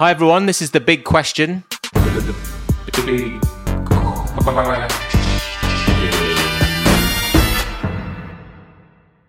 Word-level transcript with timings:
Hi, 0.00 0.10
everyone. 0.12 0.46
This 0.46 0.62
is 0.62 0.70
the 0.70 0.80
big 0.80 1.04
question. 1.04 1.62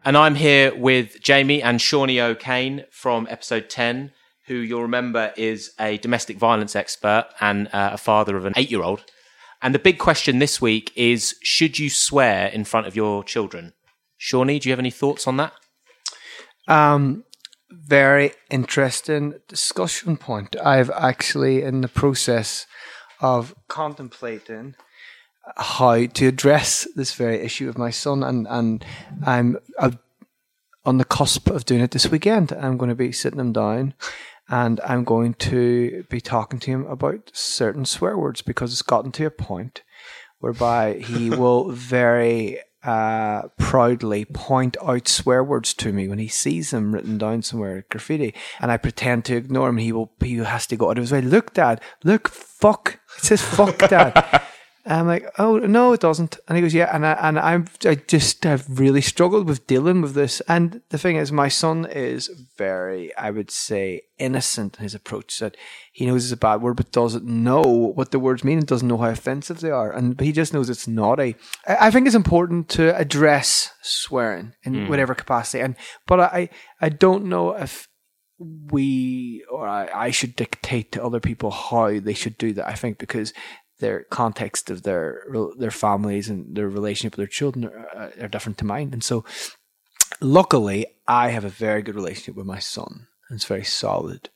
And 0.05 0.15
I'm 0.15 0.35
here 0.35 0.73
with 0.73 1.21
Jamie 1.21 1.61
and 1.61 1.77
Seany 1.77 2.21
O'Kane 2.21 2.85
from 2.89 3.27
episode 3.29 3.69
10, 3.69 4.13
who 4.47 4.53
you'll 4.53 4.83
remember 4.83 5.33
is 5.35 5.73
a 5.77 5.97
domestic 5.97 6.37
violence 6.37 6.73
expert 6.73 7.27
and 7.41 7.67
uh, 7.73 7.89
a 7.91 7.97
father 7.97 8.37
of 8.37 8.45
an 8.45 8.53
eight 8.55 8.71
year 8.71 8.81
old. 8.83 9.03
And 9.61 9.75
the 9.75 9.79
big 9.79 9.99
question 9.99 10.39
this 10.39 10.61
week 10.61 10.93
is 10.95 11.35
should 11.43 11.79
you 11.79 11.89
swear 11.89 12.47
in 12.47 12.63
front 12.63 12.87
of 12.87 12.95
your 12.95 13.25
children? 13.25 13.73
Seany, 14.21 14.61
do 14.61 14.69
you 14.69 14.71
have 14.71 14.79
any 14.79 14.89
thoughts 14.89 15.27
on 15.27 15.35
that? 15.35 15.51
Um, 16.69 17.25
very 17.71 18.33
interesting 18.49 19.35
discussion 19.47 20.17
point. 20.17 20.55
I've 20.63 20.89
actually 20.91 21.63
in 21.63 21.81
the 21.81 21.87
process 21.87 22.67
of 23.19 23.55
contemplating 23.67 24.75
how 25.57 26.05
to 26.05 26.27
address 26.27 26.87
this 26.95 27.13
very 27.13 27.39
issue 27.39 27.69
of 27.69 27.77
my 27.77 27.89
son, 27.89 28.23
and 28.23 28.47
and 28.47 28.85
I'm 29.25 29.57
uh, 29.77 29.91
on 30.85 30.97
the 30.97 31.05
cusp 31.05 31.49
of 31.49 31.65
doing 31.65 31.81
it 31.81 31.91
this 31.91 32.09
weekend. 32.09 32.51
I'm 32.51 32.77
going 32.77 32.89
to 32.89 32.95
be 32.95 33.11
sitting 33.11 33.39
him 33.39 33.53
down. 33.53 33.93
And 34.49 34.81
I'm 34.81 35.05
going 35.05 35.35
to 35.35 36.03
be 36.09 36.19
talking 36.19 36.59
to 36.59 36.71
him 36.71 36.85
about 36.87 37.31
certain 37.31 37.85
swear 37.85 38.17
words 38.17 38.41
because 38.41 38.73
it's 38.73 38.81
gotten 38.81 39.13
to 39.13 39.25
a 39.25 39.31
point 39.31 39.81
whereby 40.39 40.95
he 40.95 41.29
will 41.29 41.71
very 41.71 42.59
uh, 42.83 43.43
proudly 43.57 44.25
point 44.25 44.77
out 44.83 45.07
swear 45.07 45.43
words 45.43 45.73
to 45.75 45.93
me 45.93 46.07
when 46.07 46.19
he 46.19 46.27
sees 46.27 46.71
them 46.71 46.93
written 46.93 47.17
down 47.17 47.41
somewhere 47.41 47.85
graffiti, 47.89 48.33
and 48.59 48.71
I 48.71 48.77
pretend 48.77 49.25
to 49.25 49.35
ignore 49.35 49.69
him. 49.69 49.77
He 49.77 49.91
will. 49.91 50.11
He 50.19 50.35
has 50.37 50.67
to 50.67 50.75
go 50.75 50.89
out 50.89 50.97
of 50.97 51.03
his 51.03 51.11
way. 51.11 51.21
Look, 51.21 51.53
Dad. 51.53 51.81
Look, 52.03 52.27
fuck. 52.27 52.99
It 53.17 53.25
says 53.25 53.41
fuck, 53.41 53.77
Dad. 53.77 54.43
I'm 54.85 55.05
like, 55.05 55.29
oh 55.37 55.59
no, 55.59 55.93
it 55.93 55.99
doesn't. 55.99 56.39
And 56.47 56.57
he 56.57 56.61
goes, 56.61 56.73
yeah. 56.73 56.93
And 56.93 57.05
I 57.05 57.13
and 57.13 57.37
I'm 57.37 57.67
I 57.85 57.95
just 57.95 58.43
have 58.43 58.65
really 58.79 59.01
struggled 59.01 59.47
with 59.47 59.67
dealing 59.67 60.01
with 60.01 60.13
this. 60.13 60.41
And 60.47 60.81
the 60.89 60.97
thing 60.97 61.17
is, 61.17 61.31
my 61.31 61.49
son 61.49 61.85
is 61.85 62.29
very, 62.57 63.15
I 63.15 63.29
would 63.29 63.51
say, 63.51 64.01
innocent 64.17 64.77
in 64.77 64.83
his 64.83 64.95
approach. 64.95 65.37
That 65.39 65.55
he 65.91 66.05
knows 66.05 66.25
it's 66.25 66.33
a 66.33 66.37
bad 66.37 66.61
word, 66.61 66.77
but 66.77 66.91
doesn't 66.91 67.25
know 67.25 67.61
what 67.61 68.11
the 68.11 68.19
words 68.19 68.43
mean 68.43 68.57
and 68.57 68.67
doesn't 68.67 68.87
know 68.87 68.97
how 68.97 69.09
offensive 69.09 69.59
they 69.59 69.71
are. 69.71 69.91
And 69.91 70.19
he 70.19 70.31
just 70.31 70.53
knows 70.53 70.69
it's 70.69 70.87
naughty. 70.87 71.35
I, 71.67 71.87
I 71.87 71.91
think 71.91 72.07
it's 72.07 72.15
important 72.15 72.69
to 72.69 72.97
address 72.97 73.71
swearing 73.83 74.53
in 74.63 74.73
hmm. 74.73 74.89
whatever 74.89 75.13
capacity. 75.13 75.63
And 75.63 75.75
but 76.07 76.19
I 76.19 76.49
I 76.81 76.89
don't 76.89 77.25
know 77.25 77.55
if 77.55 77.87
we 78.71 79.43
or 79.51 79.67
I, 79.67 79.89
I 79.93 80.11
should 80.11 80.35
dictate 80.35 80.91
to 80.93 81.03
other 81.03 81.19
people 81.19 81.51
how 81.51 81.99
they 81.99 82.13
should 82.13 82.37
do 82.37 82.53
that. 82.53 82.67
I 82.67 82.73
think 82.73 82.97
because 82.97 83.33
their 83.81 84.03
context 84.05 84.69
of 84.69 84.83
their 84.83 85.25
their 85.57 85.71
families 85.71 86.29
and 86.29 86.55
their 86.55 86.69
relationship 86.69 87.13
with 87.13 87.23
their 87.23 87.27
children 87.27 87.65
are, 87.65 87.89
uh, 87.93 88.23
are 88.23 88.29
different 88.29 88.57
to 88.59 88.65
mine, 88.65 88.91
and 88.93 89.03
so 89.03 89.25
luckily 90.21 90.85
I 91.07 91.29
have 91.29 91.43
a 91.43 91.49
very 91.49 91.81
good 91.81 91.95
relationship 91.95 92.35
with 92.35 92.45
my 92.45 92.59
son. 92.59 93.07
It's 93.29 93.45
very 93.45 93.65
solid, 93.65 94.29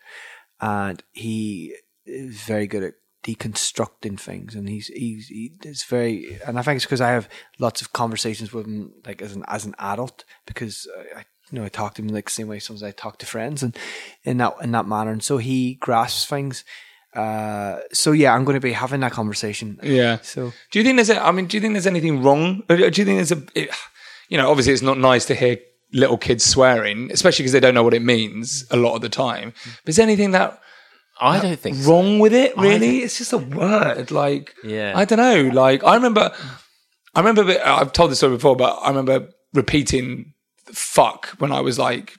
and 0.60 1.02
he 1.14 1.76
is 2.06 2.42
very 2.42 2.68
good 2.68 2.84
at 2.84 2.94
deconstructing 3.26 4.20
things. 4.20 4.56
And 4.56 4.70
he's 4.70 4.88
he's 4.88 5.28
he's 5.28 5.84
very 5.84 6.40
and 6.46 6.60
I 6.60 6.62
think 6.62 6.78
it's 6.78 6.86
because 6.86 7.02
I 7.02 7.10
have 7.10 7.28
lots 7.60 7.82
of 7.82 7.92
conversations 7.92 8.54
with 8.54 8.68
him 8.68 8.94
like 9.06 9.22
as 9.22 9.36
an 9.36 9.44
as 9.48 9.66
an 9.66 9.76
adult 9.80 10.24
because 10.46 10.88
I, 11.16 11.26
you 11.52 11.60
know 11.60 11.66
I 11.66 11.70
talk 11.70 11.96
to 11.96 12.02
him 12.02 12.10
like 12.10 12.26
the 12.26 12.32
same 12.32 12.48
way 12.48 12.60
sometimes 12.60 12.84
I 12.84 12.92
talk 12.92 13.18
to 13.20 13.26
friends 13.26 13.64
and 13.64 13.76
in 14.24 14.38
that 14.38 14.56
in 14.62 14.72
that 14.72 14.88
manner. 14.88 15.12
And 15.12 15.24
so 15.24 15.38
he 15.38 15.76
grasps 15.76 16.26
things 16.26 16.64
uh 17.16 17.80
so 17.94 18.12
yeah 18.12 18.34
I'm 18.34 18.44
going 18.46 18.56
to 18.56 18.62
be 18.62 18.74
having 18.74 19.00
that 19.02 19.12
conversation 19.14 19.80
Yeah. 19.84 20.20
so 20.22 20.52
Do 20.72 20.80
you 20.80 20.84
think 20.86 20.98
there's? 20.98 21.10
A, 21.10 21.24
I 21.26 21.32
mean, 21.32 21.46
do 21.48 21.56
you 21.58 21.62
think 21.62 21.74
there's 21.74 21.88
anything 21.88 22.22
wrong? 22.24 22.64
Uh, 22.70 22.76
Do 22.76 22.84
you 22.84 22.92
think 22.92 23.18
there's 23.20 23.32
a? 23.32 23.42
It, 23.56 23.70
you 24.30 24.38
know, 24.38 24.50
obviously, 24.50 24.74
it's 24.74 24.82
not 24.82 24.98
nice 24.98 25.26
to 25.26 25.36
hear 25.36 25.58
little 25.94 26.18
kids 26.18 26.44
swearing, 26.44 27.12
especially 27.12 27.44
because 27.44 27.52
they 27.54 27.60
don't 27.60 27.74
know 27.76 27.84
what 27.84 27.94
it 27.94 28.02
means 28.02 28.66
a 28.72 28.76
lot 28.78 28.96
of 28.96 29.02
the 29.02 29.10
time. 29.10 29.54
But 29.84 29.90
is 29.90 29.96
there 29.98 30.04
anything 30.04 30.32
that 30.32 30.60
I 31.22 31.40
don't 31.40 31.60
think 31.60 31.78
so. 31.78 31.90
wrong 31.92 32.20
with 32.20 32.34
it? 32.34 32.58
Really, 32.58 33.00
it's 33.04 33.18
just 33.18 33.32
a 33.34 33.38
word. 33.38 34.12
Like, 34.12 34.54
Yeah. 34.64 34.94
I 34.96 35.06
don't 35.06 35.20
know. 35.20 35.50
Like, 35.54 35.84
I 35.84 35.96
remember, 35.96 36.32
I 37.14 37.20
remember. 37.20 37.44
that- 37.44 37.66
I've 37.66 37.94
told 37.94 38.12
this 38.12 38.18
story 38.18 38.36
before, 38.36 38.56
but 38.58 38.74
I 38.82 38.90
remember 38.90 39.30
repeating 39.54 40.34
"fuck" 40.74 41.28
when 41.38 41.52
I 41.52 41.62
was 41.62 41.78
like 41.80 42.18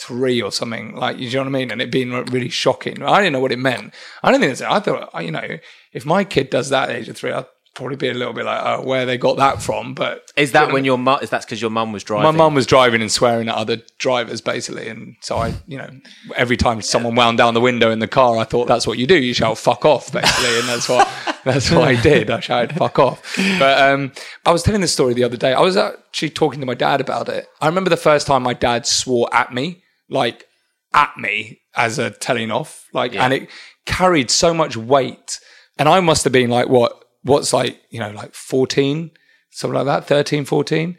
three 0.00 0.40
or 0.40 0.50
something. 0.50 0.94
Like, 0.94 1.18
you 1.18 1.30
know 1.30 1.40
what 1.40 1.48
I 1.48 1.50
mean? 1.50 1.70
And 1.70 1.82
it 1.82 1.92
being 1.92 2.10
really 2.10 2.48
shocking. 2.48 3.02
I 3.02 3.18
didn't 3.18 3.34
know 3.34 3.40
what 3.40 3.52
it 3.52 3.58
meant. 3.58 3.92
I 4.22 4.30
don't 4.30 4.40
think 4.40 4.52
it's. 4.52 4.62
I 4.62 4.80
thought, 4.80 5.22
you 5.22 5.30
know, 5.30 5.58
if 5.92 6.06
my 6.06 6.24
kid 6.24 6.50
does 6.50 6.70
that 6.70 6.90
at 6.90 6.96
age 6.96 7.08
of 7.08 7.16
three, 7.16 7.32
I'd 7.32 7.46
probably 7.74 7.96
be 7.96 8.08
a 8.08 8.14
little 8.14 8.32
bit 8.32 8.44
like, 8.44 8.60
oh, 8.64 8.82
where 8.82 9.06
they 9.06 9.16
got 9.16 9.36
that 9.36 9.62
from. 9.62 9.94
But 9.94 10.30
Is 10.36 10.52
that 10.52 10.72
when 10.72 10.84
your 10.84 10.98
mum? 10.98 11.20
Is 11.22 11.30
that 11.30 11.42
because 11.42 11.60
your 11.60 11.70
mum 11.70 11.92
was 11.92 12.04
driving? 12.04 12.24
my 12.24 12.30
mum 12.30 12.54
was 12.54 12.66
driving 12.66 13.00
and 13.00 13.10
swearing 13.10 13.48
at 13.48 13.54
other 13.54 13.78
drivers, 13.98 14.40
basically, 14.40 14.88
and 14.88 15.16
so 15.20 15.36
I, 15.36 15.54
you 15.66 15.78
know, 15.78 15.90
every 16.36 16.56
time 16.56 16.82
someone 16.82 17.14
wound 17.14 17.38
down 17.38 17.54
the 17.54 17.60
window 17.60 17.90
in 17.90 17.98
the 17.98 18.08
car, 18.08 18.36
I 18.36 18.44
thought 18.44 18.68
that's 18.68 18.86
what 18.86 18.98
you 18.98 19.06
do. 19.06 19.16
You 19.16 19.34
shout 19.34 19.58
"fuck 19.58 19.84
off," 19.84 20.12
basically, 20.12 20.58
and 20.58 20.68
that's 20.68 20.88
what 20.88 21.08
that's 21.44 21.70
what 21.70 21.84
I 21.84 22.00
did. 22.00 22.30
I 22.30 22.40
shouted 22.40 22.76
"fuck 22.76 22.98
off." 22.98 23.36
But 23.58 23.80
um, 23.80 24.12
I 24.44 24.52
was 24.52 24.62
telling 24.62 24.80
this 24.80 24.92
story 24.92 25.14
the 25.14 25.24
other 25.24 25.36
day. 25.36 25.52
I 25.52 25.60
was 25.60 25.76
actually 25.76 26.30
talking 26.30 26.60
to 26.60 26.66
my 26.66 26.74
dad 26.74 27.00
about 27.00 27.28
it. 27.28 27.48
I 27.60 27.66
remember 27.66 27.90
the 27.90 27.96
first 27.96 28.26
time 28.26 28.42
my 28.42 28.54
dad 28.54 28.86
swore 28.86 29.28
at 29.32 29.54
me, 29.54 29.82
like 30.10 30.44
at 30.92 31.16
me 31.16 31.60
as 31.74 31.98
a 31.98 32.10
telling 32.10 32.50
off, 32.50 32.86
like, 32.92 33.14
and 33.14 33.32
it 33.32 33.48
carried 33.86 34.30
so 34.30 34.52
much 34.52 34.76
weight. 34.76 35.40
And 35.78 35.88
I 35.88 36.00
must 36.00 36.24
have 36.24 36.32
been 36.32 36.50
like, 36.50 36.68
what? 36.68 37.04
What's 37.22 37.52
like, 37.52 37.80
you 37.90 38.00
know, 38.00 38.10
like 38.10 38.34
14, 38.34 39.10
something 39.50 39.74
like 39.74 39.86
that, 39.86 40.06
13, 40.06 40.44
14 40.44 40.96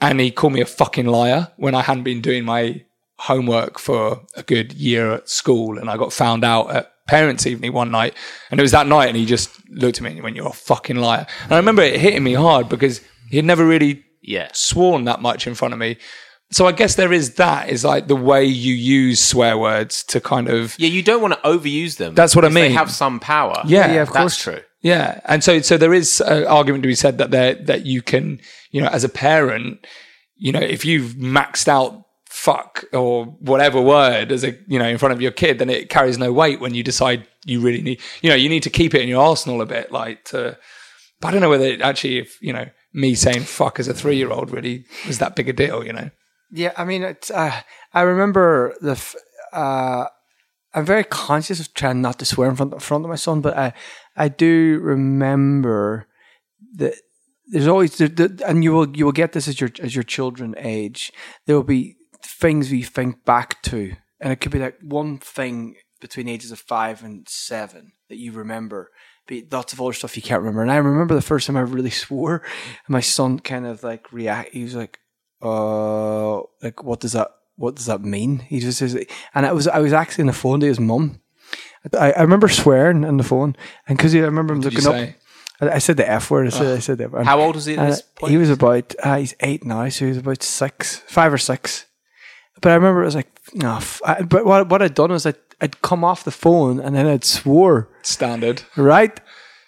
and 0.00 0.18
he 0.18 0.30
called 0.30 0.54
me 0.54 0.60
a 0.62 0.66
fucking 0.66 1.06
liar 1.06 1.48
when 1.56 1.74
I 1.74 1.82
hadn't 1.82 2.04
been 2.04 2.22
doing 2.22 2.44
my 2.44 2.82
homework 3.18 3.78
for 3.78 4.22
a 4.34 4.42
good 4.42 4.72
year 4.72 5.12
at 5.12 5.28
school, 5.28 5.78
and 5.78 5.90
I 5.90 5.98
got 5.98 6.12
found 6.12 6.42
out 6.42 6.70
at 6.70 6.90
parents' 7.06 7.46
evening 7.46 7.74
one 7.74 7.90
night, 7.90 8.14
and 8.50 8.58
it 8.58 8.62
was 8.62 8.70
that 8.72 8.86
night, 8.86 9.08
and 9.08 9.16
he 9.16 9.26
just 9.26 9.50
looked 9.68 9.98
at 9.98 10.02
me 10.02 10.08
and 10.08 10.16
he 10.16 10.22
went, 10.22 10.36
"You're 10.36 10.46
a 10.48 10.52
fucking 10.52 10.96
liar," 10.96 11.26
and 11.44 11.52
I 11.52 11.56
remember 11.58 11.82
it 11.82 12.00
hitting 12.00 12.24
me 12.24 12.32
hard 12.32 12.68
because 12.68 13.02
he 13.28 13.36
had 13.36 13.44
never 13.44 13.66
really 13.66 14.04
Yeah. 14.22 14.48
sworn 14.54 15.04
that 15.04 15.20
much 15.20 15.46
in 15.46 15.54
front 15.54 15.74
of 15.74 15.80
me. 15.80 15.98
So 16.52 16.66
I 16.66 16.72
guess 16.72 16.96
there 16.96 17.12
is 17.12 17.34
that 17.34 17.68
is 17.68 17.84
like 17.84 18.08
the 18.08 18.16
way 18.16 18.44
you 18.44 18.74
use 18.74 19.22
swear 19.22 19.56
words 19.56 20.02
to 20.04 20.20
kind 20.20 20.48
of 20.48 20.76
Yeah, 20.78 20.88
you 20.88 21.02
don't 21.02 21.22
want 21.22 21.34
to 21.34 21.40
overuse 21.40 21.96
them. 21.96 22.14
That's 22.14 22.34
what 22.34 22.44
I 22.44 22.48
because 22.48 22.54
They 22.62 22.72
have 22.72 22.90
some 22.90 23.20
power. 23.20 23.62
Yeah, 23.64 23.92
yeah, 23.92 24.02
of 24.02 24.12
that's 24.12 24.34
course. 24.34 24.36
true. 24.36 24.60
Yeah, 24.82 25.20
and 25.26 25.44
so 25.44 25.60
so 25.60 25.76
there 25.76 25.94
is 25.94 26.20
an 26.20 26.46
argument 26.46 26.82
to 26.82 26.88
be 26.88 26.94
said 26.94 27.18
that 27.18 27.30
there 27.30 27.54
that 27.54 27.86
you 27.86 28.02
can, 28.02 28.40
you 28.70 28.80
know, 28.80 28.88
as 28.88 29.04
a 29.04 29.08
parent, 29.08 29.86
you 30.36 30.52
know, 30.52 30.60
if 30.60 30.84
you've 30.84 31.12
maxed 31.12 31.68
out 31.68 32.04
fuck 32.26 32.84
or 32.92 33.26
whatever 33.40 33.80
word 33.80 34.32
as 34.32 34.44
a 34.44 34.56
you 34.66 34.78
know 34.78 34.88
in 34.88 34.98
front 34.98 35.12
of 35.12 35.20
your 35.20 35.32
kid, 35.32 35.58
then 35.58 35.68
it 35.70 35.90
carries 35.90 36.16
no 36.18 36.32
weight 36.32 36.60
when 36.60 36.74
you 36.74 36.82
decide 36.82 37.26
you 37.44 37.60
really 37.60 37.82
need, 37.82 38.00
you 38.22 38.30
know, 38.30 38.36
you 38.36 38.48
need 38.48 38.62
to 38.62 38.70
keep 38.70 38.94
it 38.94 39.02
in 39.02 39.08
your 39.08 39.22
arsenal 39.22 39.60
a 39.60 39.66
bit, 39.66 39.92
like 39.92 40.24
to. 40.24 40.58
But 41.20 41.28
I 41.28 41.30
don't 41.32 41.42
know 41.42 41.50
whether 41.50 41.66
it 41.66 41.82
actually, 41.82 42.18
if 42.18 42.40
you 42.40 42.52
know, 42.52 42.66
me 42.92 43.14
saying 43.14 43.42
fuck 43.42 43.78
as 43.78 43.86
a 43.86 43.94
three 43.94 44.16
year 44.16 44.30
old 44.30 44.50
really 44.50 44.86
was 45.06 45.18
that 45.18 45.36
big 45.36 45.48
a 45.48 45.52
deal, 45.52 45.84
you 45.84 45.92
know. 45.92 46.10
Yeah, 46.52 46.72
I 46.76 46.84
mean, 46.84 47.02
it's, 47.02 47.30
uh, 47.30 47.60
I 47.92 48.00
remember 48.02 48.74
the. 48.80 48.92
F- 48.92 49.16
uh, 49.52 50.06
I'm 50.72 50.84
very 50.86 51.04
conscious 51.04 51.58
of 51.58 51.74
trying 51.74 52.00
not 52.00 52.18
to 52.20 52.24
swear 52.24 52.48
in 52.48 52.56
front, 52.56 52.80
front 52.80 53.04
of 53.04 53.10
my 53.10 53.16
son, 53.16 53.40
but 53.40 53.58
I, 53.58 53.72
I 54.16 54.28
do 54.28 54.78
remember 54.80 56.06
that 56.76 56.94
there's 57.48 57.66
always, 57.66 57.96
the, 57.96 58.42
and 58.46 58.62
you 58.62 58.72
will 58.72 58.96
you 58.96 59.04
will 59.04 59.12
get 59.12 59.32
this 59.32 59.48
as 59.48 59.60
your 59.60 59.70
as 59.82 59.94
your 59.94 60.04
children 60.04 60.54
age. 60.58 61.12
There 61.46 61.56
will 61.56 61.64
be 61.64 61.96
things 62.24 62.70
we 62.70 62.82
think 62.82 63.24
back 63.24 63.60
to, 63.62 63.96
and 64.20 64.32
it 64.32 64.36
could 64.36 64.52
be 64.52 64.60
like 64.60 64.76
one 64.80 65.18
thing 65.18 65.74
between 66.00 66.28
ages 66.28 66.52
of 66.52 66.60
five 66.60 67.02
and 67.02 67.28
seven 67.28 67.92
that 68.08 68.18
you 68.18 68.32
remember. 68.32 68.90
Be 69.26 69.46
lots 69.50 69.72
of 69.72 69.80
other 69.80 69.92
stuff 69.92 70.16
you 70.16 70.22
can't 70.22 70.40
remember. 70.40 70.62
And 70.62 70.72
I 70.72 70.76
remember 70.76 71.14
the 71.14 71.22
first 71.22 71.46
time 71.46 71.56
I 71.56 71.60
really 71.60 71.90
swore, 71.90 72.42
and 72.86 72.90
my 72.90 73.00
son 73.00 73.40
kind 73.40 73.66
of 73.66 73.82
like 73.82 74.12
react. 74.12 74.52
He 74.52 74.62
was 74.62 74.74
like, 74.74 74.98
uh, 75.42 76.36
like 76.62 76.82
what 76.82 77.00
does 77.00 77.12
that 77.12 77.28
what 77.56 77.76
does 77.76 77.86
that 77.86 78.02
mean? 78.02 78.38
He 78.40 78.60
just 78.60 78.78
says, 78.78 78.96
and 79.34 79.46
I 79.46 79.52
was 79.52 79.68
I 79.68 79.78
was 79.80 79.92
actually 79.92 80.22
on 80.22 80.26
the 80.28 80.32
phone 80.32 80.60
to 80.60 80.66
his 80.66 80.80
mum. 80.80 81.20
I, 81.98 82.12
I 82.12 82.20
remember 82.22 82.48
swearing 82.48 83.04
on 83.04 83.16
the 83.16 83.24
phone, 83.24 83.56
and 83.88 83.96
because 83.98 84.14
I 84.14 84.18
remember 84.20 84.54
him 84.54 84.60
looking 84.60 84.86
up. 84.86 84.94
I 84.94 85.14
I 85.62 85.78
said 85.78 85.98
the 85.98 86.08
F 86.10 86.30
word. 86.30 86.46
I 86.46 86.50
said, 86.50 86.76
I 86.76 86.80
said 86.80 86.98
the 86.98 87.04
F 87.04 87.10
word. 87.10 87.26
How 87.26 87.40
old 87.40 87.54
was 87.54 87.66
he 87.66 87.76
at 87.76 87.86
this 87.86 88.00
point? 88.02 88.30
He 88.32 88.38
was 88.38 88.48
about, 88.48 88.94
uh, 89.02 89.16
he's 89.16 89.34
eight 89.40 89.62
now, 89.62 89.86
so 89.90 90.06
he 90.06 90.08
was 90.10 90.16
about 90.18 90.42
six, 90.42 90.96
five 91.06 91.32
or 91.34 91.38
six. 91.38 91.84
But 92.62 92.72
I 92.72 92.74
remember 92.76 93.02
it 93.02 93.06
was 93.06 93.14
like, 93.14 93.28
no. 93.54 93.76
f- 93.76 94.00
I- 94.06 94.22
but 94.22 94.46
what, 94.46 94.70
what 94.70 94.80
I'd 94.80 94.94
done 94.94 95.10
was 95.10 95.26
I'd, 95.26 95.36
I'd 95.60 95.82
come 95.82 96.02
off 96.02 96.24
the 96.24 96.30
phone 96.30 96.80
and 96.80 96.96
then 96.96 97.06
I'd 97.06 97.24
swore, 97.24 97.90
Standard. 98.02 98.62
right? 98.76 99.20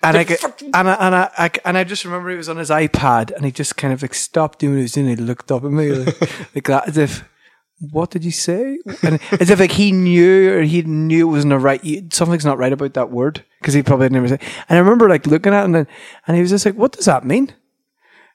And 0.05 0.17
I, 0.17 0.25
get- 0.25 0.43
and 0.75 0.89
I, 0.89 0.95
and 0.95 1.15
I, 1.15 1.31
I, 1.39 1.51
and 1.65 1.79
I 1.79 1.85
just 1.85 2.05
remember 2.05 2.31
he 2.31 2.37
was 2.37 2.49
on 2.49 2.57
his 2.57 2.71
iPad 2.71 3.31
and 3.31 3.45
he 3.45 3.53
just 3.53 3.77
kind 3.77 3.93
of 3.95 4.03
like 4.03 4.15
stopped 4.15 4.59
doing 4.59 4.73
what 4.75 4.79
he 4.79 4.83
was 4.83 4.93
doing. 4.93 5.09
He 5.09 5.17
looked 5.17 5.53
up 5.53 5.65
at 5.65 5.71
me 5.71 5.93
like, 5.93 6.21
like 6.55 6.65
that, 6.65 6.89
as 6.89 6.97
if, 6.99 7.25
what 7.91 8.11
did 8.11 8.25
you 8.25 8.31
say? 8.31 8.79
And 9.03 9.21
as 9.41 9.51
if 9.51 9.59
like 9.61 9.73
he 9.73 9.91
knew 9.93 10.53
or 10.55 10.63
he 10.63 10.83
knew 10.83 11.29
it 11.29 11.33
wasn't 11.33 11.53
a 11.53 11.59
right, 11.59 11.83
something's 12.13 12.45
not 12.45 12.59
right 12.59 12.73
about 12.73 12.95
that 12.95 13.11
word 13.11 13.45
because 13.61 13.75
he 13.75 13.83
probably 13.83 14.09
never 14.09 14.29
said. 14.29 14.43
And 14.69 14.77
I 14.77 14.81
remember 14.81 15.09
like 15.09 15.27
looking 15.27 15.53
at 15.55 15.65
him 15.65 15.75
and, 15.75 15.87
and 16.27 16.37
he 16.37 16.43
was 16.43 16.51
just 16.51 16.65
like, 16.67 16.75
what 16.77 16.93
does 16.93 17.05
that 17.07 17.25
mean? 17.25 17.53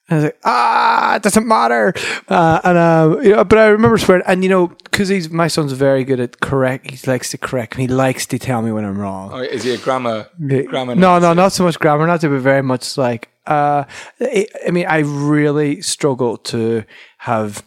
And 0.09 0.13
I 0.13 0.15
was 0.15 0.23
like, 0.23 0.39
ah, 0.45 1.15
it 1.15 1.23
doesn't 1.23 1.45
matter. 1.47 1.93
Uh, 2.29 2.61
and, 2.63 2.77
uh, 2.77 3.19
you 3.21 3.35
know, 3.35 3.43
but 3.43 3.59
I 3.59 3.67
remember 3.67 3.97
swearing, 3.97 4.23
and 4.25 4.41
you 4.43 4.49
know, 4.49 4.67
because 4.67 5.09
he's, 5.09 5.29
my 5.29 5.47
son's 5.47 5.73
very 5.73 6.03
good 6.05 6.19
at 6.19 6.39
correct, 6.39 6.91
he 6.91 7.11
likes 7.11 7.31
to 7.31 7.37
correct 7.37 7.77
me, 7.77 7.83
he 7.83 7.87
likes 7.87 8.25
to 8.27 8.39
tell 8.39 8.61
me 8.61 8.71
when 8.71 8.85
I'm 8.85 8.97
wrong. 8.97 9.31
Oh, 9.33 9.39
is 9.39 9.63
he 9.63 9.73
a 9.73 9.77
grammar? 9.77 10.27
grammar 10.39 10.95
No, 10.95 11.19
no, 11.19 11.33
not 11.33 11.51
so 11.51 11.63
much 11.63 11.77
grammar, 11.77 12.07
not 12.07 12.21
to 12.21 12.29
be 12.29 12.37
very 12.37 12.63
much 12.63 12.97
like. 12.97 13.29
Uh, 13.45 13.85
I 14.19 14.47
I 14.67 14.71
mean, 14.71 14.85
I 14.87 14.99
really 14.99 15.81
struggle 15.81 16.37
to 16.37 16.83
have 17.19 17.63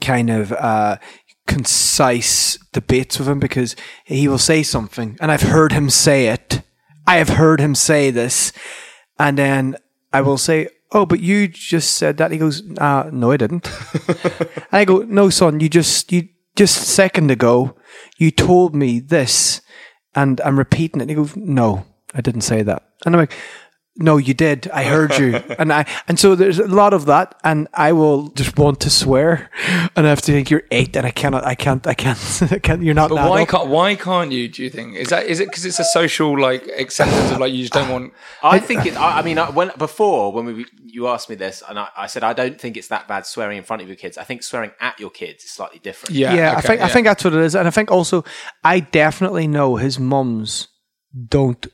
kind 0.00 0.30
of 0.30 0.52
uh, 0.52 0.96
concise 1.46 2.58
debates 2.72 3.18
with 3.18 3.28
him 3.28 3.38
because 3.40 3.74
he 4.04 4.28
will 4.28 4.38
say 4.38 4.62
something, 4.62 5.16
and 5.20 5.30
I've 5.32 5.42
heard 5.42 5.72
him 5.72 5.90
say 5.90 6.28
it. 6.28 6.62
I 7.06 7.16
have 7.16 7.30
heard 7.30 7.60
him 7.60 7.74
say 7.74 8.10
this, 8.10 8.52
and 9.18 9.38
then 9.38 9.76
I 10.12 10.20
will 10.20 10.38
say, 10.38 10.68
"Oh, 10.92 11.06
but 11.06 11.20
you 11.20 11.48
just 11.48 11.92
said 11.92 12.16
that." 12.16 12.30
He 12.30 12.38
goes, 12.38 12.62
uh, 12.78 13.10
"No, 13.12 13.30
I 13.30 13.36
didn't." 13.36 13.68
and 14.08 14.48
I 14.72 14.84
go, 14.84 14.98
"No, 14.98 15.30
son, 15.30 15.60
you 15.60 15.68
just 15.68 16.12
you 16.12 16.28
just 16.56 16.78
a 16.78 16.84
second 16.84 17.30
ago 17.30 17.76
you 18.18 18.30
told 18.30 18.74
me 18.74 19.00
this." 19.00 19.60
and 20.18 20.40
I'm 20.40 20.58
repeating 20.58 21.00
it. 21.00 21.04
And 21.04 21.10
he 21.10 21.16
goes, 21.16 21.36
"No, 21.36 21.84
I 22.14 22.20
didn't 22.20 22.42
say 22.42 22.62
that." 22.62 22.82
And 23.04 23.14
I'm 23.14 23.20
like, 23.20 23.32
"No, 23.98 24.16
you 24.16 24.32
did. 24.32 24.68
I 24.72 24.84
heard 24.84 25.18
you." 25.18 25.36
and 25.58 25.72
I 25.72 25.84
and 26.06 26.18
so 26.18 26.34
there's 26.34 26.58
a 26.58 26.66
lot 26.66 26.94
of 26.94 27.04
that, 27.06 27.34
and 27.44 27.68
I 27.74 27.92
will 27.92 28.28
just 28.28 28.56
want 28.56 28.80
to 28.80 28.90
swear, 28.90 29.50
and 29.94 30.06
I 30.06 30.08
have 30.08 30.22
to 30.22 30.32
think 30.32 30.50
you're 30.50 30.62
eight, 30.70 30.96
and 30.96 31.06
I 31.06 31.10
cannot, 31.10 31.44
I 31.44 31.54
can't, 31.54 31.86
I 31.86 31.94
can't, 31.94 32.42
I 32.50 32.58
can't. 32.58 32.82
You're 32.82 32.94
not. 32.94 33.10
But 33.10 33.16
why 33.16 33.42
adult." 33.42 33.48
can't 33.48 33.68
why 33.68 33.94
can't 33.94 34.32
you? 34.32 34.48
Do 34.48 34.62
you 34.62 34.70
think 34.70 34.96
is 34.96 35.08
that 35.08 35.26
is 35.26 35.40
it 35.40 35.48
because 35.48 35.64
it's 35.64 35.78
a 35.78 35.84
social 35.84 36.38
like 36.40 36.66
acceptance 36.78 37.30
of 37.32 37.38
like 37.38 37.52
you 37.52 37.62
just 37.62 37.74
don't 37.74 37.90
want? 37.90 38.12
I 38.42 38.58
think 38.58 38.86
it. 38.86 38.96
I, 38.96 39.18
I 39.18 39.22
mean, 39.22 39.38
I, 39.38 39.50
when 39.50 39.70
before 39.76 40.32
when 40.32 40.46
we 40.46 40.66
you 40.84 41.08
asked 41.08 41.28
me 41.28 41.36
this, 41.36 41.62
and 41.68 41.78
I, 41.78 41.88
I 41.96 42.06
said 42.06 42.24
I 42.24 42.32
don't 42.32 42.60
think 42.60 42.76
it's 42.76 42.88
that 42.88 43.08
bad 43.08 43.26
swearing 43.26 43.58
in 43.58 43.64
front 43.64 43.82
of 43.82 43.88
your 43.88 43.96
kids. 43.96 44.16
I 44.16 44.24
think 44.24 44.42
swearing 44.42 44.70
at 44.80 44.98
your 44.98 45.10
kids 45.10 45.44
is 45.44 45.50
slightly 45.50 45.78
different. 45.78 46.14
Yeah, 46.14 46.34
yeah, 46.34 46.52
I 46.52 46.58
okay, 46.58 46.68
think 46.68 46.80
I 46.82 46.88
think 46.88 47.06
that's 47.06 47.24
what 47.24 47.34
it 47.34 47.40
is, 47.40 47.54
and 47.54 47.66
I 47.66 47.70
think 47.70 47.90
also 47.90 48.24
I 48.64 48.80
definitely 48.80 49.46
know 49.46 49.76
his 49.76 49.98
mums 49.98 50.68
don't 51.28 51.66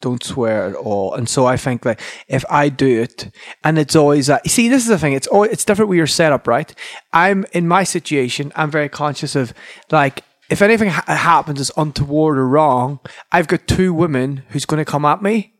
don't 0.00 0.22
swear 0.22 0.68
at 0.68 0.74
all, 0.74 1.14
and 1.14 1.28
so 1.28 1.46
I 1.46 1.56
think 1.56 1.84
like 1.84 2.00
if 2.28 2.44
I 2.50 2.68
do 2.68 3.02
it, 3.02 3.30
and 3.64 3.78
it's 3.78 3.96
always 3.96 4.26
that. 4.28 4.42
You 4.44 4.50
see, 4.50 4.68
this 4.68 4.82
is 4.82 4.88
the 4.88 4.98
thing. 4.98 5.12
It's 5.12 5.26
always, 5.26 5.50
it's 5.52 5.64
different 5.64 5.88
with 5.88 5.96
your 5.96 6.06
setup, 6.06 6.46
right? 6.46 6.72
I'm 7.12 7.44
in 7.52 7.66
my 7.66 7.84
situation. 7.84 8.52
I'm 8.56 8.70
very 8.70 8.88
conscious 8.88 9.34
of 9.36 9.52
like. 9.90 10.24
If 10.50 10.62
anything 10.62 10.88
ha- 10.88 11.04
happens 11.06 11.60
is 11.60 11.70
untoward 11.76 12.38
or 12.38 12.48
wrong, 12.48 13.00
I've 13.30 13.48
got 13.48 13.66
two 13.66 13.92
women 13.92 14.44
who's 14.48 14.64
going 14.64 14.78
to 14.82 14.90
come 14.90 15.04
at 15.04 15.20
me, 15.22 15.52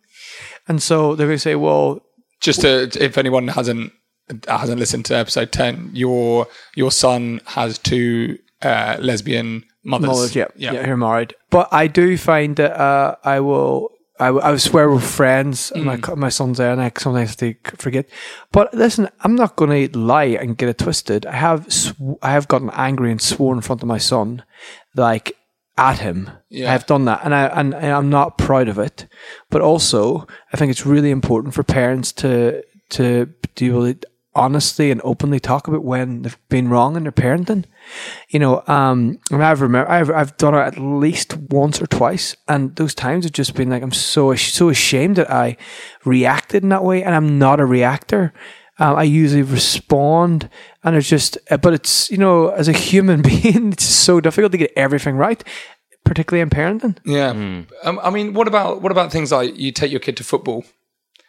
and 0.67 0.83
so 0.83 1.15
they're 1.15 1.27
going 1.27 1.37
to 1.37 1.41
say, 1.43 1.57
"Well, 1.57 2.01
Just 2.41 2.63
to, 2.63 2.89
if 2.99 3.19
anyone 3.19 3.49
hasn't 3.49 3.93
hasn't 4.47 4.79
listened 4.79 5.05
to 5.07 5.15
episode 5.17 5.53
ten, 5.53 5.91
your 5.93 6.47
your 6.75 6.91
son 6.91 7.43
has 7.47 7.77
two 7.79 8.39
uh, 8.63 8.97
lesbian 8.99 9.65
mothers. 9.85 10.09
Mothers, 10.09 10.37
yeah, 10.37 10.47
yeah, 10.57 10.87
who 10.87 10.93
are 10.93 10.97
married. 10.97 11.35
But 11.51 11.69
I 11.71 11.87
do 11.87 12.17
find 12.17 12.57
that 12.57 12.73
uh, 12.81 13.17
I 13.25 13.41
will. 13.41 13.91
I, 14.19 14.29
I 14.31 14.57
swear 14.57 14.91
with 14.91 15.05
friends. 15.05 15.71
and 15.71 15.85
My 15.85 15.97
mm. 15.97 16.33
son's 16.33 16.59
there, 16.59 16.73
and 16.73 16.81
I 16.81 16.93
sometimes 16.99 17.37
to 17.37 17.55
forget. 17.77 18.09
But 18.53 18.73
listen, 18.75 19.09
I'm 19.21 19.37
not 19.37 19.57
going 19.57 19.91
to 19.91 19.99
lie 19.99 20.25
and 20.25 20.57
get 20.57 20.69
it 20.69 20.79
twisted. 20.79 21.27
I 21.27 21.37
have 21.37 21.73
sw- 21.73 21.95
I 22.23 22.31
have 22.31 22.49
gotten 22.49 22.71
angry 22.71 23.11
and 23.11 23.21
sworn 23.21 23.59
in 23.59 23.63
front 23.63 23.83
of 23.83 23.89
my 23.89 23.99
son, 23.99 24.43
like 24.97 25.37
at 25.77 26.01
him. 26.01 26.31
Yeah. 26.49 26.69
I 26.69 26.73
have 26.73 26.87
done 26.87 27.05
that, 27.05 27.21
and 27.25 27.35
I 27.35 27.47
and, 27.47 27.75
and 27.75 27.93
I'm 27.93 28.11
not 28.11 28.39
proud 28.39 28.69
of 28.69 28.79
it. 28.79 29.07
But 29.51 29.63
also, 29.63 30.27
I 30.53 30.57
think 30.57 30.71
it's 30.71 30.87
really 30.87 31.11
important 31.11 31.55
for 31.55 31.63
parents 31.63 32.13
to 32.15 32.63
to 32.91 33.35
it 33.59 34.05
honestly 34.35 34.91
and 34.91 35.01
openly 35.05 35.41
talk 35.41 35.69
about 35.69 35.85
when 35.85 36.23
they've 36.23 36.39
been 36.49 36.69
wrong 36.69 36.97
in 36.97 37.03
their 37.03 37.13
parenting. 37.13 37.65
You 38.29 38.39
know, 38.39 38.63
um, 38.67 39.19
and 39.31 39.45
I've 39.45 39.61
remember 39.61 39.91
I've 39.91 40.11
I've 40.11 40.37
done 40.37 40.55
it 40.55 40.59
at 40.59 40.79
least 40.79 41.37
once 41.37 41.81
or 41.81 41.87
twice, 41.87 42.37
and 42.47 42.75
those 42.77 42.95
times 42.95 43.25
have 43.25 43.33
just 43.33 43.55
been 43.55 43.71
like 43.71 43.83
I'm 43.83 43.93
so 43.93 44.35
so 44.35 44.69
ashamed 44.69 45.17
that 45.17 45.31
I 45.31 45.57
reacted 46.05 46.63
in 46.63 46.69
that 46.71 46.85
way, 46.85 47.03
and 47.03 47.15
I'm 47.15 47.39
not 47.39 47.61
a 47.61 47.67
reactor. 47.67 48.33
Um, 48.81 48.97
I 48.97 49.03
usually 49.03 49.43
respond, 49.43 50.49
and 50.85 50.95
it's 50.95 51.09
just, 51.09 51.37
uh, 51.51 51.57
but 51.57 51.75
it's 51.75 52.11
you 52.11 52.17
know, 52.17 52.51
as 52.51 52.69
a 52.69 52.73
human 52.73 53.23
being, 53.31 53.73
it's 53.73 53.85
so 53.85 54.21
difficult 54.21 54.53
to 54.53 54.59
get 54.59 54.73
everything 54.77 55.17
right, 55.17 55.43
particularly 56.05 56.43
in 56.43 56.51
parenting. 56.51 56.97
Yeah. 57.05 57.31
Um, 57.83 58.01
I 58.03 58.11
mean, 58.11 58.35
what 58.35 58.47
about 58.47 58.81
what 58.83 58.93
about 58.93 59.11
things 59.11 59.33
like 59.33 59.59
you 59.59 59.73
take 59.73 59.91
your 59.91 60.01
kid 60.01 60.17
to 60.19 60.25
football? 60.25 60.65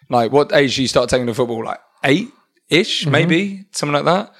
Like, 0.09 0.31
what 0.31 0.53
age 0.53 0.75
do 0.75 0.81
you 0.81 0.87
start 0.87 1.09
taking 1.09 1.27
to 1.27 1.33
football? 1.33 1.63
Like 1.63 1.79
eight 2.03 2.29
ish, 2.69 3.05
maybe 3.05 3.65
something 3.71 3.93
like 3.93 4.05
that. 4.05 4.31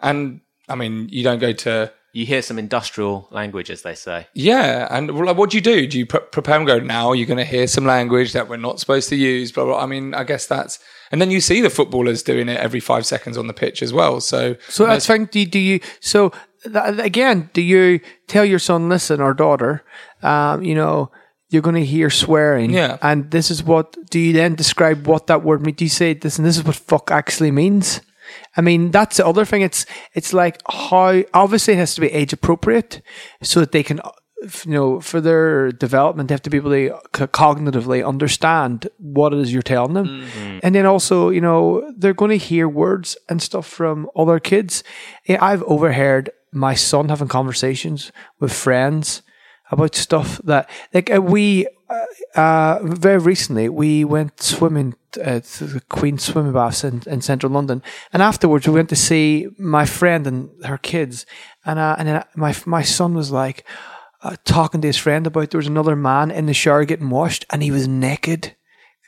And 0.00 0.40
I 0.68 0.74
mean, 0.74 1.08
you 1.10 1.22
don't 1.22 1.38
go 1.38 1.52
to 1.52 1.92
You 2.12 2.26
hear 2.26 2.42
some 2.42 2.58
industrial 2.58 3.28
language, 3.30 3.70
as 3.70 3.82
they 3.82 3.94
say. 3.94 4.26
yeah. 4.34 4.88
And 4.90 5.10
like, 5.14 5.36
what 5.36 5.50
do 5.50 5.56
you 5.56 5.60
do? 5.60 5.86
Do 5.86 5.98
you 5.98 6.06
pre- 6.06 6.20
prepare 6.32 6.56
and 6.56 6.66
go 6.66 6.78
now? 6.80 7.12
You're 7.12 7.26
going 7.26 7.38
to 7.38 7.44
hear 7.44 7.66
some 7.66 7.84
language 7.84 8.32
that 8.32 8.48
we're 8.48 8.56
not 8.56 8.80
supposed 8.80 9.08
to 9.10 9.16
use. 9.16 9.52
Blah 9.52 9.64
blah. 9.64 9.82
I 9.82 9.86
mean, 9.86 10.14
I 10.14 10.24
guess 10.24 10.46
that's. 10.46 10.78
And 11.12 11.20
then 11.20 11.30
you 11.30 11.40
see 11.40 11.60
the 11.60 11.70
footballers 11.70 12.22
doing 12.24 12.48
it 12.48 12.58
every 12.58 12.80
five 12.80 13.06
seconds 13.06 13.36
on 13.38 13.46
the 13.46 13.52
pitch 13.54 13.80
as 13.82 13.92
well. 13.92 14.20
So, 14.20 14.56
So 14.68 14.86
that's 14.86 15.06
fine. 15.06 15.26
Do, 15.26 15.44
do 15.46 15.58
you? 15.58 15.78
So 16.00 16.32
that, 16.64 16.98
again, 16.98 17.48
do 17.52 17.60
you 17.62 18.00
tell 18.26 18.44
your 18.44 18.58
son, 18.58 18.88
listen, 18.88 19.20
or 19.20 19.32
daughter, 19.34 19.84
um, 20.22 20.64
you 20.64 20.74
know, 20.74 21.12
you're 21.50 21.62
going 21.62 21.76
to 21.76 21.84
hear 21.84 22.10
swearing, 22.10 22.70
Yeah. 22.72 22.98
and 23.02 23.30
this 23.30 23.52
is 23.52 23.62
what. 23.62 23.96
Do 24.10 24.18
you 24.18 24.32
then 24.32 24.56
describe 24.56 25.06
what 25.06 25.28
that 25.28 25.44
word 25.44 25.64
means? 25.64 25.76
Do 25.76 25.84
you 25.84 25.90
say 25.90 26.12
this 26.14 26.38
and 26.38 26.46
this 26.46 26.56
is 26.56 26.64
what 26.64 26.74
fuck 26.74 27.12
actually 27.12 27.52
means? 27.52 28.00
I 28.56 28.60
mean, 28.60 28.90
that's 28.90 29.16
the 29.16 29.26
other 29.26 29.44
thing. 29.44 29.62
It's 29.62 29.86
it's 30.14 30.32
like 30.32 30.60
how 30.68 31.22
obviously 31.32 31.74
it 31.74 31.78
has 31.78 31.94
to 31.94 32.00
be 32.00 32.12
age 32.12 32.32
appropriate, 32.32 33.02
so 33.42 33.60
that 33.60 33.72
they 33.72 33.82
can, 33.82 34.00
you 34.64 34.72
know, 34.72 35.00
for 35.00 35.20
their 35.20 35.72
development, 35.72 36.28
they 36.28 36.34
have 36.34 36.42
to 36.42 36.50
be 36.50 36.58
able 36.58 36.70
to 36.70 37.26
cognitively 37.28 38.06
understand 38.06 38.88
what 38.98 39.32
it 39.32 39.38
is 39.38 39.52
you're 39.52 39.62
telling 39.62 39.94
them, 39.94 40.26
and 40.62 40.74
then 40.74 40.86
also, 40.86 41.30
you 41.30 41.40
know, 41.40 41.92
they're 41.96 42.14
going 42.14 42.38
to 42.38 42.46
hear 42.46 42.68
words 42.68 43.16
and 43.28 43.40
stuff 43.40 43.66
from 43.66 44.08
other 44.14 44.38
kids. 44.40 44.84
Yeah, 45.26 45.44
I've 45.44 45.62
overheard 45.64 46.30
my 46.52 46.74
son 46.74 47.08
having 47.08 47.28
conversations 47.28 48.12
with 48.40 48.52
friends 48.52 49.22
about 49.70 49.94
stuff 49.94 50.40
that 50.44 50.70
like 50.94 51.10
uh, 51.12 51.20
we 51.20 51.66
uh, 51.88 52.38
uh, 52.38 52.78
very 52.82 53.18
recently 53.18 53.68
we 53.68 54.04
went 54.04 54.42
swimming 54.42 54.94
at 55.22 55.44
the 55.44 55.80
Queen 55.88 56.18
swimming 56.18 56.52
baths 56.52 56.84
in, 56.84 57.02
in 57.06 57.20
central 57.20 57.52
London, 57.52 57.82
and 58.12 58.22
afterwards 58.22 58.66
we 58.66 58.74
went 58.74 58.88
to 58.88 58.96
see 58.96 59.48
my 59.58 59.86
friend 59.86 60.26
and 60.26 60.50
her 60.64 60.78
kids, 60.78 61.26
and 61.64 61.78
uh, 61.78 61.96
and 61.98 62.08
then 62.08 62.24
my 62.34 62.54
my 62.66 62.82
son 62.82 63.14
was 63.14 63.30
like 63.30 63.64
uh, 64.22 64.36
talking 64.44 64.80
to 64.80 64.88
his 64.88 64.96
friend 64.96 65.26
about 65.26 65.50
there 65.50 65.58
was 65.58 65.66
another 65.66 65.96
man 65.96 66.30
in 66.30 66.46
the 66.46 66.54
shower 66.54 66.84
getting 66.84 67.10
washed 67.10 67.44
and 67.50 67.62
he 67.62 67.70
was 67.70 67.86
naked, 67.88 68.54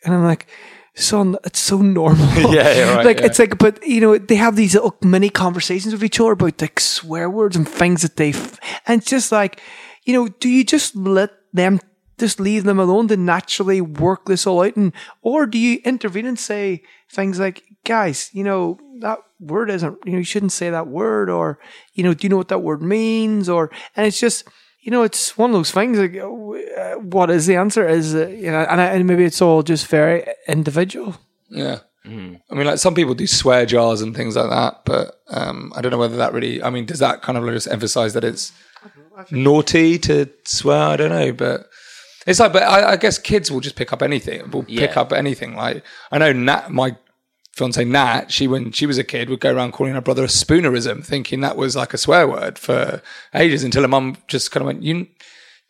and 0.04 0.14
I'm 0.14 0.24
like. 0.24 0.46
Son, 0.94 1.36
it's 1.44 1.60
so 1.60 1.80
normal. 1.80 2.26
Yeah, 2.52 2.74
yeah, 2.74 2.94
right, 2.96 3.06
like 3.06 3.20
yeah. 3.20 3.26
it's 3.26 3.38
like, 3.38 3.56
but 3.56 3.86
you 3.86 4.00
know, 4.00 4.18
they 4.18 4.34
have 4.34 4.56
these 4.56 4.74
little 4.74 4.96
mini 5.00 5.30
conversations 5.30 5.94
with 5.94 6.02
each 6.02 6.18
other 6.18 6.32
about 6.32 6.60
like 6.60 6.80
swear 6.80 7.30
words 7.30 7.54
and 7.54 7.68
things 7.68 8.02
that 8.02 8.16
they, 8.16 8.30
f- 8.30 8.58
and 8.84 9.00
it's 9.00 9.08
just 9.08 9.30
like, 9.30 9.60
you 10.04 10.12
know, 10.12 10.26
do 10.26 10.48
you 10.48 10.64
just 10.64 10.96
let 10.96 11.30
them 11.52 11.78
just 12.18 12.40
leave 12.40 12.64
them 12.64 12.78
alone 12.78 13.08
to 13.08 13.16
naturally 13.16 13.80
work 13.80 14.26
this 14.26 14.46
all 14.46 14.62
out, 14.62 14.76
and 14.76 14.92
or 15.22 15.46
do 15.46 15.58
you 15.58 15.80
intervene 15.84 16.26
and 16.26 16.38
say 16.38 16.82
things 17.10 17.38
like, 17.38 17.62
guys, 17.84 18.30
you 18.32 18.44
know, 18.44 18.78
that 19.00 19.18
word 19.40 19.70
isn't, 19.70 19.98
you 20.04 20.12
know, 20.12 20.18
you 20.18 20.24
shouldn't 20.24 20.52
say 20.52 20.70
that 20.70 20.88
word, 20.88 21.30
or 21.30 21.58
you 21.94 22.02
know, 22.02 22.14
do 22.14 22.24
you 22.24 22.28
know 22.28 22.36
what 22.36 22.48
that 22.48 22.62
word 22.62 22.82
means, 22.82 23.48
or 23.48 23.70
and 23.96 24.06
it's 24.06 24.20
just. 24.20 24.48
You 24.80 24.92
know, 24.92 25.02
it's 25.02 25.36
one 25.36 25.50
of 25.50 25.56
those 25.56 25.72
things. 25.72 25.98
Like, 25.98 26.16
uh, 26.16 26.94
what 27.00 27.28
is 27.30 27.46
the 27.46 27.56
answer? 27.56 27.86
Is 27.86 28.14
uh, 28.14 28.28
you 28.28 28.50
know, 28.50 28.60
and, 28.60 28.80
I, 28.80 28.86
and 28.86 29.06
maybe 29.06 29.24
it's 29.24 29.42
all 29.42 29.62
just 29.62 29.86
very 29.88 30.24
individual. 30.46 31.16
Yeah. 31.50 31.80
I 32.06 32.54
mean, 32.54 32.64
like 32.64 32.78
some 32.78 32.94
people 32.94 33.14
do 33.14 33.26
swear 33.26 33.66
jars 33.66 34.00
and 34.00 34.16
things 34.16 34.34
like 34.34 34.48
that, 34.48 34.82
but 34.86 35.20
um, 35.28 35.72
I 35.76 35.82
don't 35.82 35.92
know 35.92 35.98
whether 35.98 36.16
that 36.16 36.32
really. 36.32 36.62
I 36.62 36.70
mean, 36.70 36.86
does 36.86 37.00
that 37.00 37.20
kind 37.20 37.36
of 37.36 37.44
just 37.52 37.68
emphasize 37.68 38.14
that 38.14 38.24
it's 38.24 38.52
naughty 39.30 39.98
to 39.98 40.30
swear? 40.44 40.80
I 40.80 40.96
don't 40.96 41.10
know, 41.10 41.32
but 41.32 41.68
it's 42.28 42.38
like. 42.40 42.52
But 42.52 42.62
I, 42.62 42.92
I 42.92 42.96
guess 42.96 43.18
kids 43.18 43.50
will 43.50 43.60
just 43.60 43.76
pick 43.76 43.92
up 43.92 44.02
anything. 44.02 44.50
Will 44.50 44.62
pick 44.62 44.96
up 44.96 45.12
anything. 45.12 45.56
Like 45.56 45.82
I 46.12 46.18
know 46.18 46.32
Nat, 46.32 46.70
my 46.70 46.96
fiance 47.54 47.84
Nat, 47.84 48.30
she 48.30 48.46
when 48.46 48.70
she 48.70 48.86
was 48.86 48.98
a 48.98 49.04
kid 49.04 49.28
would 49.28 49.40
go 49.40 49.52
around 49.52 49.72
calling 49.72 49.94
her 49.94 50.00
brother 50.00 50.24
a 50.24 50.28
spoonerism, 50.28 51.04
thinking 51.04 51.40
that 51.40 51.56
was 51.56 51.74
like 51.74 51.92
a 51.92 51.98
swear 51.98 52.28
word 52.28 52.58
for 52.58 53.02
ages 53.34 53.64
until 53.64 53.82
her 53.82 53.88
mum 53.88 54.16
just 54.28 54.50
kind 54.52 54.62
of 54.62 54.66
went, 54.66 54.82
"You." 54.82 55.08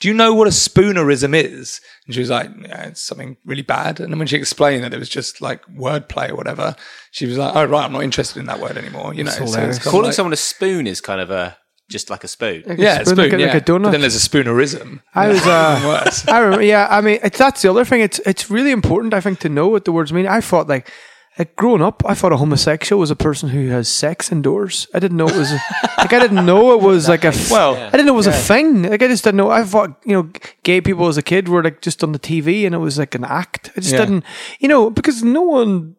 Do 0.00 0.07
you 0.07 0.15
know 0.15 0.33
what 0.33 0.47
a 0.47 0.50
spoonerism 0.53 1.35
is? 1.35 1.81
And 2.07 2.15
she 2.15 2.21
was 2.21 2.31
like, 2.31 2.49
yeah, 2.61 2.85
it's 2.85 3.03
something 3.03 3.37
really 3.45 3.62
bad. 3.62 3.99
And 3.99 4.12
then 4.12 4.19
when 4.21 4.29
she 4.29 4.37
explained 4.37 4.85
that 4.85 4.95
it 4.95 4.99
was 5.00 5.09
just 5.09 5.41
like 5.41 5.67
wordplay 5.67 6.29
or 6.29 6.37
whatever, 6.37 6.77
she 7.11 7.27
was 7.27 7.37
like, 7.37 7.57
oh, 7.57 7.65
right, 7.65 7.85
I'm 7.85 7.91
not 7.91 8.05
interested 8.05 8.38
in 8.38 8.47
that 8.47 8.61
word 8.61 8.77
anymore. 8.79 9.12
You 9.12 9.25
know, 9.25 9.33
so 9.33 9.43
it's 9.43 9.55
hilarious. 9.55 9.79
kind 9.79 9.87
of 9.88 9.91
Calling 9.91 10.05
like- 10.07 10.15
someone 10.15 10.33
a 10.33 10.37
spoon 10.37 10.87
is 10.87 11.00
kind 11.00 11.21
of 11.21 11.33
a 11.33 11.59
just 11.88 12.11
like 12.11 12.25
a 12.25 12.28
spoon. 12.28 12.62
Yeah, 12.78 13.02
spoon, 13.02 13.07
spoon, 13.07 13.16
like 13.18 13.33
a- 13.33 13.40
yeah. 13.40 13.47
like 13.52 13.62
a 13.62 13.64
donut. 13.64 13.83
But 13.85 13.90
then 13.92 14.00
there's 14.02 14.16
a 14.16 14.28
spoonerism. 14.28 15.00
I 15.14 15.28
was. 15.28 15.47
Uh, 15.47 16.11
I 16.33 16.38
remember, 16.40 16.64
yeah, 16.64 16.87
I 16.90 17.00
mean, 17.00 17.18
it's, 17.23 17.38
that's 17.38 17.62
the 17.62 17.71
other 17.71 17.85
thing. 17.85 18.00
It's 18.00 18.18
it's 18.21 18.50
really 18.50 18.71
important, 18.73 19.14
I 19.14 19.21
think, 19.21 19.38
to 19.40 19.49
know 19.49 19.68
what 19.68 19.85
the 19.85 19.92
words 19.92 20.12
mean. 20.12 20.26
I 20.26 20.40
thought 20.40 20.68
like, 20.68 20.90
like 21.38 21.54
growing 21.57 21.83
up, 21.83 22.02
I 22.04 22.14
thought 22.14 22.33
a 22.33 22.37
homosexual 22.37 22.99
was 23.00 23.11
a 23.12 23.16
person 23.16 23.49
who 23.49 23.68
has 23.68 23.88
sex 23.88 24.33
indoors. 24.33 24.87
I 24.92 24.99
didn't 24.99 25.16
know 25.16 25.28
it 25.28 25.37
was 25.37 25.52
like 25.99 26.12
I 26.12 26.18
didn't 26.18 26.45
know 26.45 26.73
it 26.75 26.80
was 26.83 27.09
like 27.09 27.25
a 27.25 27.28
f- 27.28 27.50
Well, 27.50 27.76
I 27.76 27.90
didn't 27.92 28.07
know 28.07 28.14
it 28.14 28.16
was 28.16 28.26
a 28.26 28.33
thing. 28.33 28.83
Like 28.83 29.02
I 29.02 29.07
just 29.09 29.23
didn't 29.25 29.37
know. 29.37 29.49
I 29.50 29.62
thought 29.64 30.00
you 30.04 30.14
know, 30.14 30.30
gay 30.64 30.80
people 30.80 31.07
as 31.07 31.16
a 31.16 31.23
kid 31.23 31.49
were 31.49 31.62
like 31.62 31.80
just 31.80 32.02
on 32.04 32.12
the 32.12 32.18
TV 32.18 32.66
and 32.66 32.75
it 32.75 32.78
was 32.78 32.99
like 32.99 33.14
an 33.14 33.25
act. 33.25 33.71
I 33.76 33.80
just 33.80 33.92
Yeah. 33.92 34.00
didn't, 34.00 34.25
you 34.59 34.66
know, 34.68 34.90
because 34.90 35.23
no 35.23 35.42
one 35.42 35.95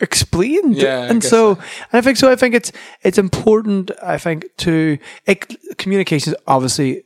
explained. 0.00 0.76
Yeah, 0.76 1.04
and 1.04 1.22
so, 1.22 1.54
so. 1.54 1.60
and 1.60 1.98
I 1.98 2.00
think 2.00 2.16
so. 2.16 2.30
I 2.30 2.36
think 2.36 2.54
it's 2.54 2.72
it's 3.02 3.18
important. 3.18 3.90
I 4.02 4.18
think 4.18 4.46
to 4.58 4.98
it, 5.26 5.78
communication 5.78 6.32
is 6.32 6.38
obviously 6.46 7.04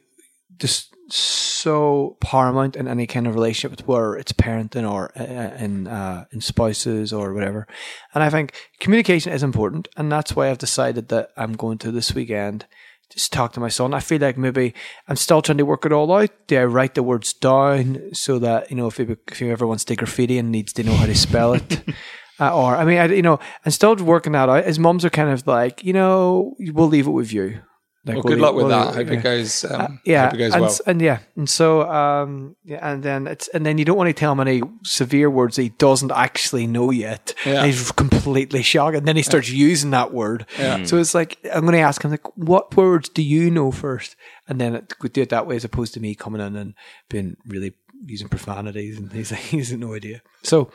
just 0.58 0.94
so 1.08 2.16
paramount 2.20 2.76
in 2.76 2.88
any 2.88 3.06
kind 3.06 3.26
of 3.26 3.34
relationship, 3.34 3.80
where 3.86 4.14
it's 4.14 4.32
parenting 4.32 4.90
or 4.90 5.12
uh, 5.18 5.56
in 5.56 5.86
uh, 5.86 6.24
in 6.32 6.40
spouses 6.40 7.12
or 7.12 7.32
whatever. 7.32 7.66
And 8.14 8.22
I 8.22 8.30
think 8.30 8.54
communication 8.80 9.32
is 9.32 9.42
important, 9.42 9.88
and 9.96 10.10
that's 10.10 10.34
why 10.34 10.50
I've 10.50 10.58
decided 10.58 11.08
that 11.08 11.30
I'm 11.36 11.52
going 11.52 11.78
to 11.78 11.90
this 11.90 12.14
weekend. 12.14 12.66
Just 13.08 13.32
talk 13.32 13.52
to 13.52 13.60
my 13.60 13.68
son. 13.68 13.94
I 13.94 14.00
feel 14.00 14.20
like 14.20 14.36
maybe 14.36 14.74
I'm 15.06 15.14
still 15.14 15.40
trying 15.40 15.58
to 15.58 15.64
work 15.64 15.86
it 15.86 15.92
all 15.92 16.12
out. 16.12 16.30
Do 16.48 16.58
I 16.58 16.64
write 16.64 16.96
the 16.96 17.04
words 17.04 17.32
down 17.32 18.12
so 18.12 18.40
that 18.40 18.68
you 18.68 18.76
know 18.76 18.88
if 18.88 18.96
he, 18.96 19.04
if 19.28 19.38
he 19.38 19.48
ever 19.50 19.66
wants 19.66 19.84
to 19.84 19.96
graffiti 19.96 20.38
and 20.38 20.50
needs 20.50 20.72
to 20.72 20.82
know 20.82 20.94
how 20.94 21.06
to 21.06 21.14
spell 21.14 21.54
it, 21.54 21.82
uh, 22.40 22.54
or 22.56 22.76
I 22.76 22.84
mean, 22.84 22.98
I, 22.98 23.06
you 23.06 23.22
know, 23.22 23.38
I'm 23.64 23.70
still 23.72 23.96
working 23.96 24.32
that 24.32 24.48
out. 24.48 24.64
His 24.64 24.78
moms 24.78 25.04
are 25.04 25.10
kind 25.10 25.30
of 25.30 25.46
like, 25.46 25.84
you 25.84 25.92
know, 25.92 26.54
we'll 26.58 26.88
leave 26.88 27.06
it 27.06 27.10
with 27.12 27.32
you. 27.32 27.60
Like, 28.04 28.14
Well, 28.14 28.22
we'll 28.22 28.22
good 28.22 28.30
leave- 28.34 28.40
luck 28.42 28.54
with 28.54 28.66
we'll 28.66 28.70
that. 28.70 28.86
leave- 28.96 29.08
Hope 29.08 29.12
yeah. 29.14 29.18
it 29.18 29.22
goes. 29.24 29.64
Um, 29.64 30.00
Yeah, 30.04 30.24
hope 30.26 30.34
it 30.34 30.36
goes 30.38 30.52
and, 30.52 30.62
well. 30.62 30.78
and 30.86 31.02
yeah, 31.02 31.18
and 31.34 31.50
so 31.50 31.90
um, 31.90 32.54
yeah, 32.64 32.78
and 32.92 33.02
then 33.02 33.26
it's 33.26 33.48
and 33.48 33.66
then 33.66 33.78
you 33.78 33.84
don't 33.84 33.96
want 33.96 34.06
to 34.06 34.14
tell 34.14 34.30
him 34.30 34.38
any 34.38 34.62
severe 34.84 35.28
words 35.28 35.56
that 35.56 35.62
he 35.62 35.70
doesn't 35.70 36.12
actually 36.12 36.68
know 36.68 36.92
yet. 36.92 37.34
Yeah. 37.44 37.54
And 37.64 37.66
he's 37.66 37.90
completely 37.90 38.62
shocked, 38.62 38.96
and 38.96 39.08
then 39.08 39.16
he 39.16 39.22
starts 39.22 39.50
using 39.50 39.90
that 39.90 40.12
word. 40.14 40.46
Yeah. 40.56 40.84
So 40.84 40.98
it's 40.98 41.14
like 41.16 41.38
I'm 41.52 41.62
going 41.62 41.72
to 41.72 41.80
ask 41.80 42.04
him 42.04 42.12
like, 42.12 42.36
what 42.36 42.76
words 42.76 43.08
do 43.08 43.22
you 43.24 43.50
know 43.50 43.72
first, 43.72 44.14
and 44.46 44.60
then 44.60 44.76
it, 44.76 44.94
we 45.02 45.08
do 45.08 45.22
it 45.22 45.30
that 45.30 45.48
way 45.48 45.56
as 45.56 45.64
opposed 45.64 45.92
to 45.94 46.00
me 46.00 46.14
coming 46.14 46.40
in 46.40 46.54
and 46.54 46.74
being 47.08 47.36
really 47.44 47.74
using 48.06 48.28
profanities, 48.28 48.98
and 48.98 49.12
he's 49.12 49.30
like, 49.32 49.40
he's 49.52 49.72
no 49.72 49.94
idea. 49.94 50.22
So 50.42 50.70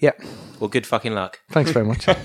yeah, 0.00 0.12
Well, 0.60 0.68
good 0.68 0.86
fucking 0.86 1.14
luck. 1.14 1.40
thanks 1.50 1.70
very 1.72 1.84
much. 1.86 2.06